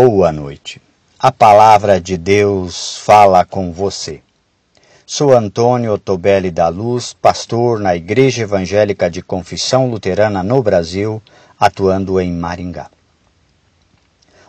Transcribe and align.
Boa 0.00 0.30
noite. 0.30 0.80
A 1.18 1.32
palavra 1.32 2.00
de 2.00 2.16
Deus 2.16 2.98
fala 2.98 3.44
com 3.44 3.72
você. 3.72 4.20
Sou 5.04 5.32
Antônio 5.32 5.94
Otobelli 5.94 6.52
da 6.52 6.68
Luz, 6.68 7.12
pastor 7.12 7.80
na 7.80 7.96
Igreja 7.96 8.44
Evangélica 8.44 9.10
de 9.10 9.22
Confissão 9.22 9.90
Luterana 9.90 10.40
no 10.44 10.62
Brasil, 10.62 11.20
atuando 11.58 12.20
em 12.20 12.32
Maringá. 12.32 12.88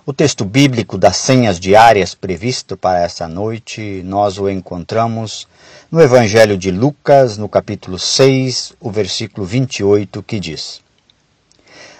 O 0.06 0.14
texto 0.14 0.46
bíblico 0.46 1.00
das 1.00 1.18
senhas 1.18 1.60
diárias 1.60 2.14
previsto 2.14 2.78
para 2.78 3.00
essa 3.00 3.28
noite, 3.28 4.04
nós 4.06 4.38
o 4.38 4.48
encontramos 4.48 5.48
no 5.90 6.00
Evangelho 6.00 6.60
de 6.60 6.70
Lucas, 6.70 7.40
no 7.40 7.50
capítulo 7.50 7.98
6, 7.98 8.74
o 8.80 8.92
versículo 8.92 9.48
28, 9.48 10.22
que 10.22 10.40
diz: 10.40 10.80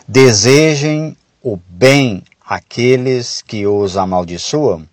Desejem 0.08 1.18
o 1.42 1.58
bem 1.68 2.24
àqueles 2.50 3.44
que 3.44 3.68
os 3.68 3.96
amaldiçoam 3.96 4.84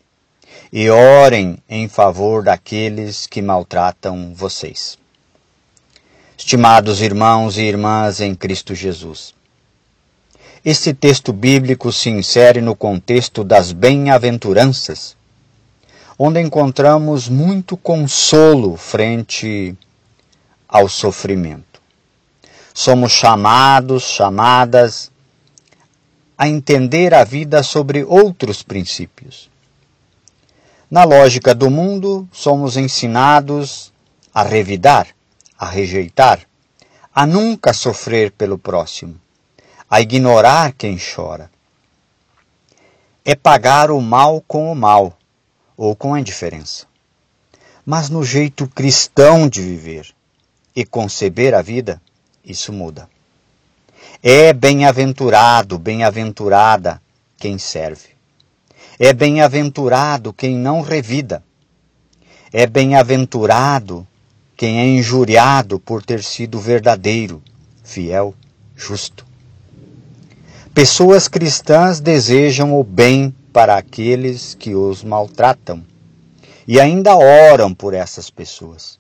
e 0.71 0.91
orem 0.91 1.57
em 1.67 1.89
favor 1.89 2.43
daqueles 2.43 3.27
que 3.27 3.41
maltratam 3.41 4.35
vocês. 4.35 4.99
Estimados 6.37 7.01
irmãos 7.01 7.57
e 7.57 7.63
irmãs 7.63 8.21
em 8.21 8.35
Cristo 8.35 8.75
Jesus, 8.75 9.35
este 10.63 10.93
texto 10.93 11.33
bíblico 11.33 11.91
se 11.91 12.11
insere 12.11 12.61
no 12.61 12.77
contexto 12.77 13.43
das 13.43 13.73
bem-aventuranças, 13.73 15.17
onde 16.19 16.43
encontramos 16.43 17.27
muito 17.27 17.75
consolo 17.75 18.77
frente 18.77 19.75
ao 20.69 20.91
sofrimento. 20.91 21.81
Somos 22.75 23.13
chamados, 23.13 24.03
chamadas 24.03 25.11
a 26.39 26.49
entender 26.49 27.15
a 27.15 27.25
vida 27.25 27.63
sobre 27.63 28.05
outros 28.05 28.63
princípios. 28.63 29.51
Na 30.91 31.03
lógica 31.03 31.55
do 31.55 31.71
mundo, 31.71 32.29
somos 32.31 32.77
ensinados 32.77 33.93
a 34.33 34.43
revidar, 34.43 35.09
a 35.59 35.67
rejeitar, 35.67 36.41
a 37.15 37.27
nunca 37.27 37.73
sofrer 37.73 38.31
pelo 38.31 38.59
próximo, 38.59 39.19
a 39.91 40.01
ignorar 40.01 40.73
quem 40.73 40.99
chora. 40.99 41.51
É 43.25 43.35
pagar 43.35 43.91
o 43.91 44.01
mal 44.01 44.43
com 44.47 44.71
o 44.71 44.77
mal 44.77 45.17
ou 45.77 45.97
com 45.97 46.15
a 46.15 46.21
indiferença. 46.21 46.87
Mas 47.85 48.11
no 48.11 48.23
jeito 48.23 48.69
cristão 48.69 49.49
de 49.49 49.63
viver 49.63 50.15
e 50.75 50.85
conceber 50.85 51.55
a 51.55 51.63
vida, 51.63 52.01
isso 52.45 52.73
muda. 52.73 53.09
É 54.23 54.53
bem-aventurado, 54.53 55.79
bem-aventurada 55.79 57.01
quem 57.39 57.59
serve. 57.59 58.09
É 58.99 59.13
bem-aventurado 59.13 60.33
quem 60.33 60.57
não 60.57 60.81
revida. 60.81 61.43
É 62.53 62.67
bem-aventurado 62.67 64.07
quem 64.57 64.81
é 64.81 64.87
injuriado 64.87 65.79
por 65.79 66.03
ter 66.03 66.23
sido 66.23 66.59
verdadeiro, 66.59 67.43
fiel, 67.85 68.35
justo. 68.75 69.27
Pessoas 70.73 71.29
cristãs 71.29 72.01
desejam 72.01 72.79
o 72.79 72.83
bem 72.83 73.35
para 73.53 73.77
aqueles 73.77 74.55
que 74.55 74.75
os 74.75 75.03
maltratam 75.03 75.85
e 76.67 76.81
ainda 76.81 77.17
oram 77.17 77.73
por 77.73 77.95
essas 77.95 78.29
pessoas. 78.29 78.99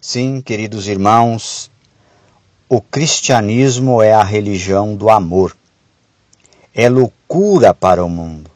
Sim, 0.00 0.40
queridos 0.40 0.86
irmãos, 0.86 1.70
o 2.70 2.82
cristianismo 2.82 4.02
é 4.02 4.12
a 4.12 4.22
religião 4.22 4.94
do 4.94 5.08
amor. 5.08 5.56
É 6.74 6.86
loucura 6.86 7.72
para 7.72 8.04
o 8.04 8.10
mundo, 8.10 8.50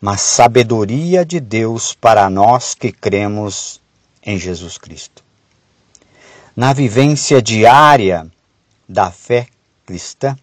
mas 0.00 0.20
sabedoria 0.20 1.24
de 1.24 1.38
Deus 1.38 1.94
para 1.94 2.28
nós 2.28 2.74
que 2.74 2.90
cremos 2.90 3.80
em 4.24 4.36
Jesus 4.36 4.76
Cristo. 4.76 5.22
Na 6.56 6.72
vivência 6.72 7.40
diária 7.40 8.26
da 8.88 9.10
fé 9.12 9.46
cristã, 9.86 10.36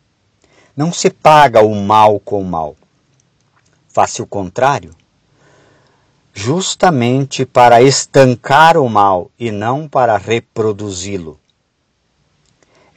não 0.76 0.94
se 0.94 1.10
paga 1.10 1.62
o 1.62 1.76
mal 1.76 2.18
com 2.20 2.42
o 2.42 2.46
mal. 2.46 2.78
Faça 3.90 4.24
o 4.24 4.28
contrário, 4.28 4.96
justamente 6.34 7.46
para 7.46 7.82
estancar 7.82 8.78
o 8.78 8.88
mal 8.88 9.30
e 9.38 9.52
não 9.52 9.88
para 9.88 10.18
reproduzi-lo. 10.18 11.39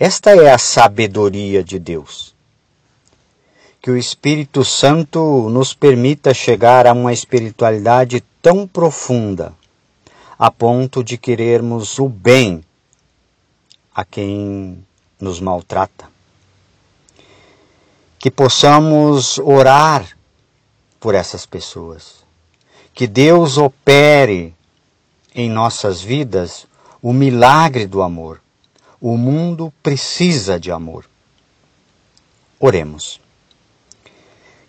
Esta 0.04 0.32
é 0.32 0.50
a 0.50 0.58
sabedoria 0.58 1.62
de 1.62 1.78
Deus. 1.78 2.34
Que 3.80 3.88
o 3.88 3.96
Espírito 3.96 4.64
Santo 4.64 5.48
nos 5.48 5.74
permita 5.74 6.34
chegar 6.34 6.88
a 6.88 6.92
uma 6.92 7.12
espiritualidade 7.12 8.20
tão 8.42 8.66
profunda, 8.66 9.54
a 10.36 10.50
ponto 10.50 11.04
de 11.04 11.16
querermos 11.16 12.00
o 12.00 12.08
bem 12.08 12.64
a 13.94 14.04
quem 14.04 14.84
nos 15.20 15.38
maltrata. 15.38 16.10
Que 18.18 18.28
possamos 18.28 19.38
orar 19.38 20.18
por 20.98 21.14
essas 21.14 21.46
pessoas. 21.46 22.24
Que 22.92 23.06
Deus 23.06 23.56
opere 23.56 24.52
em 25.32 25.48
nossas 25.48 26.02
vidas 26.02 26.66
o 27.00 27.12
milagre 27.12 27.86
do 27.86 28.02
amor 28.02 28.42
o 29.02 29.16
mundo 29.16 29.74
precisa 29.82 30.60
de 30.60 30.70
amor. 30.70 31.06
Oremos. 32.60 33.20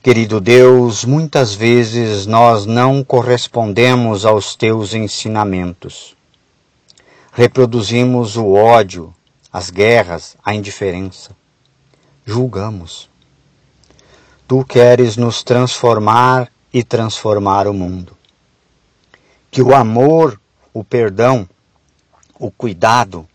Querido 0.01 0.41
Deus, 0.41 1.05
muitas 1.05 1.53
vezes 1.53 2.25
nós 2.25 2.65
não 2.65 3.03
correspondemos 3.03 4.25
aos 4.25 4.55
teus 4.55 4.95
ensinamentos. 4.95 6.17
Reproduzimos 7.31 8.35
o 8.35 8.53
ódio, 8.53 9.13
as 9.51 9.69
guerras, 9.69 10.35
a 10.43 10.55
indiferença. 10.55 11.35
Julgamos. 12.25 13.07
Tu 14.47 14.65
queres 14.65 15.15
nos 15.15 15.43
transformar 15.43 16.51
e 16.73 16.83
transformar 16.83 17.67
o 17.67 17.73
mundo. 17.73 18.17
Que 19.51 19.61
o 19.61 19.75
amor, 19.75 20.41
o 20.73 20.83
perdão, 20.83 21.47
o 22.39 22.49
cuidado, 22.49 23.27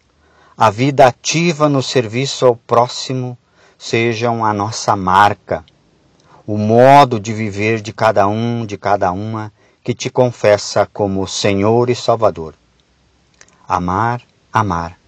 a 0.58 0.70
vida 0.70 1.06
ativa 1.06 1.68
no 1.68 1.80
serviço 1.80 2.44
ao 2.44 2.56
próximo 2.56 3.38
sejam 3.78 4.44
a 4.44 4.52
nossa 4.52 4.96
marca, 4.96 5.64
o 6.44 6.58
modo 6.58 7.20
de 7.20 7.32
viver 7.32 7.80
de 7.80 7.92
cada 7.92 8.26
um, 8.26 8.66
de 8.66 8.76
cada 8.76 9.12
uma 9.12 9.52
que 9.84 9.94
te 9.94 10.10
confessa 10.10 10.84
como 10.84 11.28
Senhor 11.28 11.88
e 11.88 11.94
Salvador. 11.94 12.54
Amar, 13.68 14.20
amar, 14.52 14.98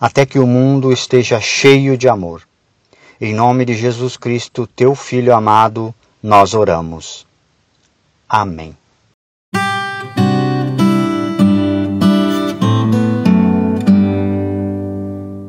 até 0.00 0.24
que 0.24 0.38
o 0.38 0.46
mundo 0.46 0.90
esteja 0.90 1.38
cheio 1.38 1.98
de 1.98 2.08
amor. 2.08 2.42
Em 3.20 3.34
nome 3.34 3.66
de 3.66 3.74
Jesus 3.74 4.16
Cristo, 4.16 4.66
teu 4.66 4.94
Filho 4.94 5.34
amado, 5.34 5.94
nós 6.22 6.54
oramos. 6.54 7.26
Amém. 8.26 8.74